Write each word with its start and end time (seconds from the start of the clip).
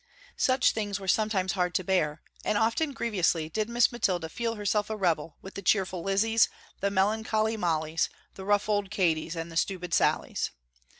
Such 0.37 0.71
things 0.71 0.99
were 0.99 1.07
sometimes 1.07 1.51
hard 1.51 1.75
to 1.75 1.83
bear 1.83 2.23
and 2.43 2.57
often 2.57 2.91
grievously 2.91 3.49
did 3.49 3.69
Miss 3.69 3.91
Mathilda 3.91 4.29
feel 4.29 4.55
herself 4.55 4.89
a 4.89 4.95
rebel 4.95 5.37
with 5.43 5.53
the 5.53 5.61
cheerful 5.61 6.01
Lizzies, 6.01 6.49
the 6.79 6.89
melancholy 6.89 7.55
Mollies, 7.55 8.09
the 8.33 8.43
rough 8.43 8.67
old 8.67 8.89
Katies 8.89 9.35
and 9.35 9.51
the 9.51 9.55
stupid 9.55 9.93
Sallies. 9.93 10.49